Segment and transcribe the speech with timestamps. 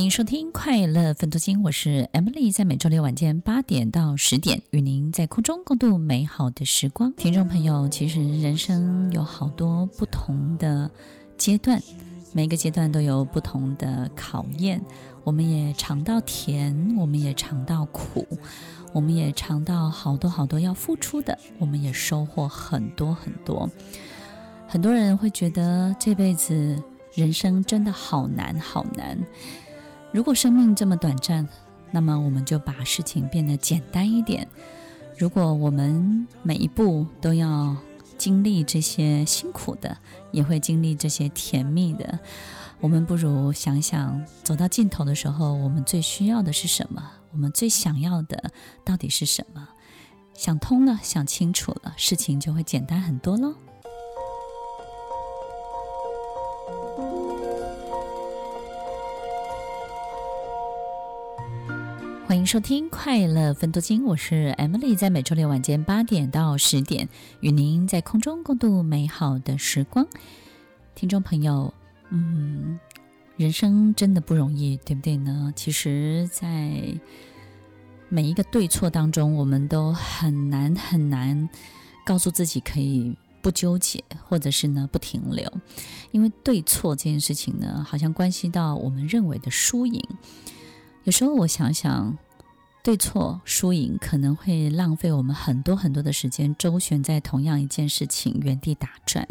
[0.00, 7.12] 欢迎收听《快乐分多金》，我是 Emily，在每周六晚间八点到十点，与您在空中共度美好的时光。
[7.12, 10.90] 听众朋友，其实人生有好多不同的
[11.36, 11.82] 阶段，
[12.32, 14.80] 每个阶段都有不同的考验。
[15.22, 18.26] 我们也尝到甜，我们也尝到苦，
[18.94, 23.68] 我们也尝到好多好多要付出的，我们也收获很多很多。
[24.66, 26.82] 很多人会觉得这辈子
[27.12, 29.18] 人生真的好难，好难。
[30.12, 31.46] 如果生命这么短暂，
[31.90, 34.46] 那么我们就把事情变得简单一点。
[35.16, 37.76] 如果我们每一步都要
[38.18, 39.96] 经历这些辛苦的，
[40.32, 42.18] 也会经历这些甜蜜的，
[42.80, 47.10] 我们不如想想，走到尽头的时候，我们最需要的是什么？
[47.32, 48.50] 我们最想要的
[48.84, 49.68] 到底是什么？
[50.34, 53.54] 想通了，想清楚了，事情就会简单很多喽。
[62.40, 67.06] 欢迎收听《快乐分多金》，我是 Emily，在每周六晚间八点到十点，
[67.40, 70.06] 与您在空中共度美好的时光。
[70.94, 71.74] 听众朋友，
[72.08, 72.80] 嗯，
[73.36, 75.52] 人生真的不容易，对不对呢？
[75.54, 76.98] 其实，在
[78.08, 81.46] 每一个对错当中，我们都很难很难
[82.06, 85.46] 告诉自己可以不纠结，或者是呢不停留，
[86.10, 90.02] 因为对错这件事情呢，好像关系到我们认为的输赢。
[91.04, 92.16] 有时候我想想，
[92.82, 99.28] 对错输赢可能会浪费我们很多很多的时间，周旋在同样一件事情原地打转。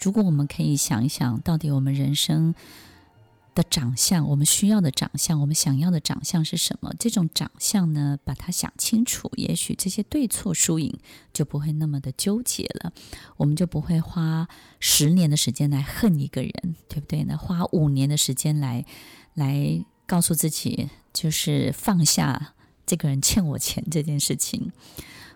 [0.00, 2.54] 如果我们可以想一想，到底我们人生
[3.54, 6.92] 的长相，我们需要的长相，我们想要的长相是什么？
[6.98, 10.96] 这种长相呢，把它想清楚，也许这些对错输赢
[11.32, 12.92] 就不会那么的纠结了。
[13.36, 14.46] 我们就不会花
[14.78, 17.36] 十年的时间来恨一个人，对不对呢？
[17.36, 18.84] 花五年的时间来
[19.34, 19.84] 来。
[20.08, 22.54] 告诉自己，就是放下
[22.86, 24.70] 这个人欠我钱这件事情，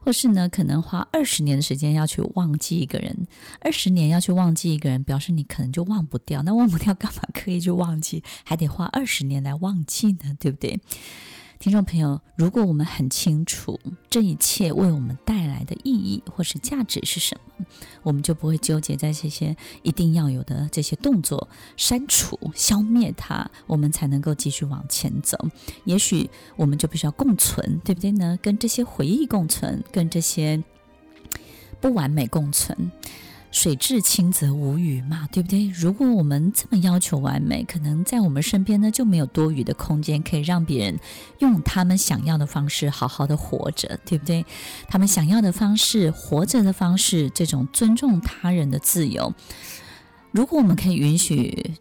[0.00, 3.26] 或是呢，可能花二十年的时间要去忘记一个人，
[3.60, 6.42] 二十年要去忘记一个人，表示你可能就忘不掉。
[6.42, 10.36] 那忘不掉，干嘛刻意去忘记，还得花二十年来忘记呢？
[10.38, 10.80] 对不对？
[11.58, 13.80] 听众朋友，如果我们很清楚
[14.10, 17.66] 这一切为我们带来的意义或是价值是什么，
[18.02, 25.36] 我们就不会纠结在这些一定要有的这些动作，删除、消灭它，我们才能够继续往前走。
[25.84, 28.38] 也许我们就必须要共存，对不对呢？
[28.42, 30.62] 跟这些回忆共存，跟这些
[31.80, 32.92] 不完美共存。
[33.56, 35.66] 水至清则无鱼嘛，对不对？
[35.68, 41.00] 如果我们这么要求完美，可能在我们身边呢就没有多余的空间，可以让别人
[41.38, 44.44] 用他们想要的方式好好的活着，对不对？
[44.88, 49.32] 他们想要的方式，活着的方式，这种尊重他人的自由。
[50.32, 51.76] 如果我们可以允许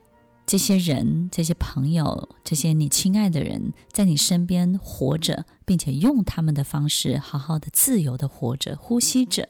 [0.46, 9.50] 这些人、这些朋友、这些你亲爱的人在你身边活着，并且用他们的方式好好的自由的活着、呼吸着。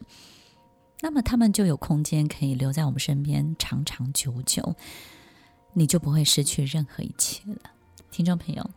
[1.05, 4.75] 那么他们就有空间可以留在我们身边长长久久，
[5.73, 7.57] 你就不会失去任何一切了。
[8.09, 8.71] 听众朋友，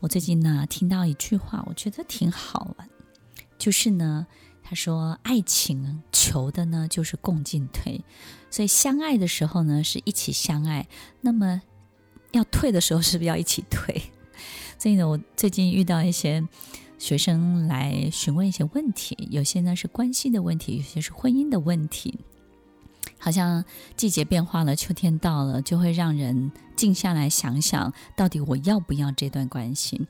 [0.00, 2.88] 我最近呢听到一句话，我觉得挺好玩，
[3.58, 4.26] 就是呢，
[4.64, 8.04] 他说爱情求的呢就是共进退，
[8.50, 10.88] 所以相爱的时候呢是一起相爱，
[11.20, 11.62] 那么
[12.32, 14.02] 要退的时候是不是要一起退？
[14.80, 16.44] 所以呢，我最近遇到一些。
[16.98, 22.18] 学生来询问一些问题，有些呢是关系的问题，有些是婚姻的问题。
[23.20, 23.64] 好像
[23.96, 30.06] 季节变化了，秋天到了，就会让人静下来想想，到底我要不要这段关系。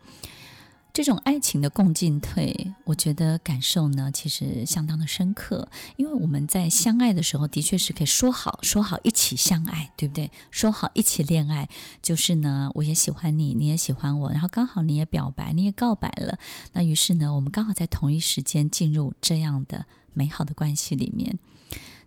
[0.98, 5.68] 这种爱情的共进退，我觉得感受呢，其实相当的深刻。
[5.94, 10.28] 因为我们在相爱的时候，的确是可以说好，说好一起相爱，对不对？
[10.50, 11.68] 说好一起恋爱，
[12.02, 16.36] 就是呢，我也喜欢你，你也喜欢我，然后刚好你也表白，你也告白了，
[16.72, 21.38] 那于是呢，我们刚好在同一时间进入这样的美好的关系里面。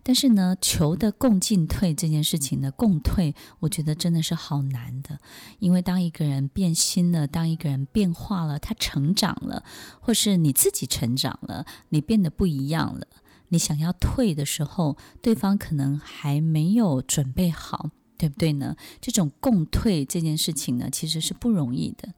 [0.04, 5.20] 但是呢，求的共进退这件事情呢，共退，我觉得真的是好难的。
[5.60, 9.64] 因为当一个人变心了，当一个人变化了，他成长了，
[10.00, 13.06] 或是你自己成长了，你变得不一样了，
[13.50, 18.74] 你想要退的时候，对方可能还没有准备好，对不对呢？
[19.00, 22.12] 这种共退这件事情呢，其实是不容易的。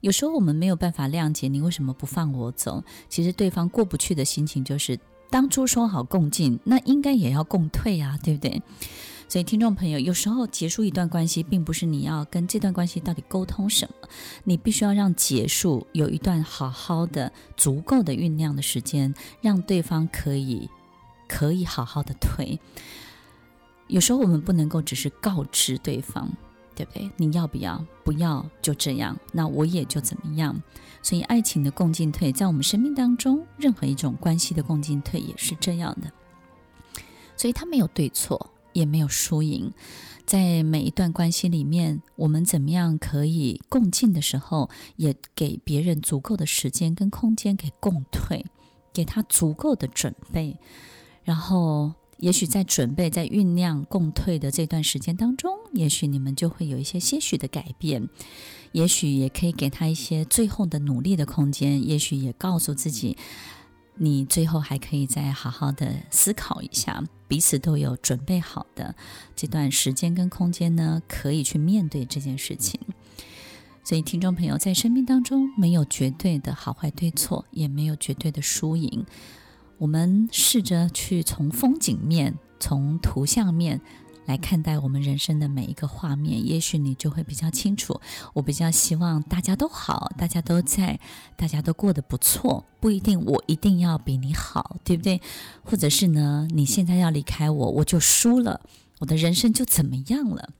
[0.00, 4.98] 有时候我们没有办法谅解你为什么不放我走，其实对方过不去的心情就是。
[5.30, 8.62] 当初说好共进，那应该也要共退啊，对不对？
[9.28, 14.08] 所以，听众朋友，有时候结束一段关系，并不是你要跟这段关系到底沟通什么，
[14.44, 20.70] 你必须要让结束有一段好好的、足够的酝酿的时间，让对方可以
[21.26, 22.60] 可以好好的退。
[23.88, 26.30] 有时候我们不能够只是告知对方，
[26.76, 27.10] 对不对？
[27.16, 27.84] 你要不要？
[28.04, 30.62] 不要就这样，那我也就怎么样。
[31.02, 36.12] 所以，爱情的共进退，在我们生命当中，任何一种关系的共进退也是这样的。
[37.36, 38.50] 所以，他没有对错。
[38.72, 39.72] 也没有输赢，
[40.26, 48.44] 在每一段关系里面，我们怎么样可以共进的时候，也给别人足够的时间跟空间给共退，
[48.92, 50.58] 给他足够的准备，
[51.24, 58.08] 然后也许在准备、在酝酿共退的这段时间当中，也许你们就会有一些些许的改变，
[58.72, 63.16] 也许也可以给他一些最后的努力的空间，也许也告诉自己。
[63.98, 68.94] 你最后还可以再好好的思考一下，彼此都有准备好的
[69.34, 72.78] 这段时间跟空间呢，可以去面对这件事情。
[73.82, 79.06] 所以，听众朋友，在生命当中没有绝对的好坏对错，也没有绝对的输赢。
[79.78, 83.80] 我们试着去从风景面、从图像面。
[84.26, 88.00] 来看待我们人生的每一个画面，也许你就会比较清楚。
[88.34, 90.98] 我比较希望大家都好，大家都在，
[91.36, 92.64] 大家都过得不错。
[92.80, 95.22] 不一定我一定要比你好，对不对？
[95.62, 98.60] 或者是呢，你现在要离开我，我就输了，
[98.98, 100.50] 我的人生就怎么样了？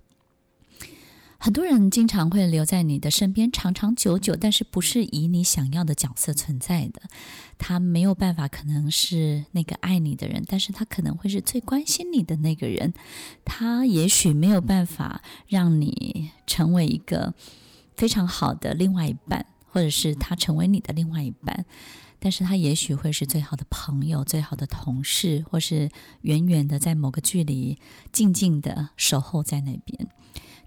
[1.39, 7.03] 很多人经常会留在你的身边长长久久，但是不是以你想要的角色存在的。
[7.59, 12.93] 他没有办法，可能是那个爱你的人，但是他可能会是最关心你的那个人。
[13.45, 17.35] 他也许没有办法让你成为一个
[17.95, 21.65] 非常好的另外一半，或者是他成为你的另外一半，
[22.19, 25.91] 但是他也许会是最好的朋友、最好的同事，或是
[26.23, 27.79] 远远的在某个距离
[28.11, 30.09] 静静的守候在那边。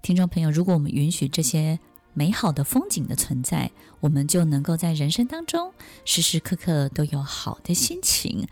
[0.02, 1.78] 听众朋友，如果我们允许这些。
[2.12, 3.70] 美好的风景的存在，
[4.00, 5.72] 我们就能够在人生当中
[6.04, 8.48] 时时刻刻都有好的心情，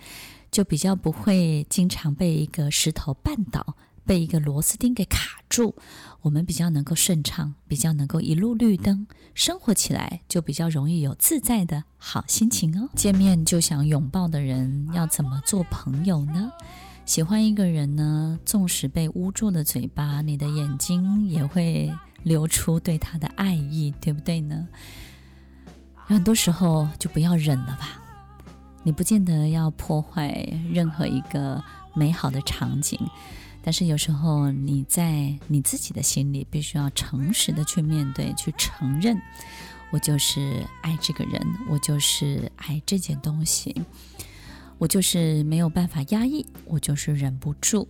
[0.52, 3.74] 就比较不会经常被一个石头绊倒，
[4.06, 5.74] 被一个螺丝钉给卡住。
[6.22, 12.88] 我们比较能够顺畅，比较能够一路绿灯，生活起来就比较容易有自在的好心情哦。
[12.94, 16.52] 见面就想拥抱的人，要怎么做朋友呢？
[17.08, 21.90] 喜欢一个人呢，纵使被捂住了嘴巴，你的眼睛也会。
[22.24, 24.68] 流出对他的爱意，对不对呢？
[25.94, 28.02] 很多时候就不要忍了吧。
[28.82, 30.30] 你不见得要破坏
[30.70, 31.62] 任何一个
[31.94, 32.98] 美好的场景，
[33.62, 39.16] 但是有时候你在你自己的心里必须要诚实的去面对，去承认，
[39.90, 41.40] 我就是爱这个人，
[41.70, 43.74] 我就是爱这件东西，
[44.78, 47.88] 我就是没有办法压抑，我就是忍不住。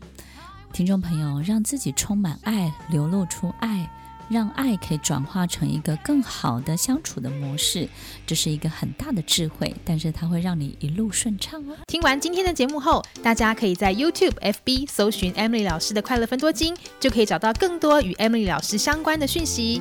[0.72, 3.90] 听众朋友，让自己充满爱，流露出爱。
[4.30, 7.88] 让爱可以转化成一个更好的相处的模式，
[8.26, 11.74] 这是一个很大的智慧，但是它会让你一路顺畅哦。
[11.86, 19.80] 听完今天的节目后，大家可以在 YouTube、FB 搜寻 Emily 老师的快乐分多金，就可以找到更多与 Emily 老师相关的讯息。